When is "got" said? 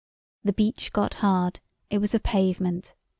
0.93-1.13